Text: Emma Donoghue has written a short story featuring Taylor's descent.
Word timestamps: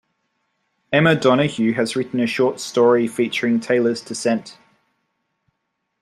Emma 0.91 1.13
Donoghue 1.15 1.73
has 1.73 1.95
written 1.95 2.19
a 2.19 2.25
short 2.25 2.59
story 2.59 3.07
featuring 3.07 3.59
Taylor's 3.59 4.01
descent. 4.01 4.57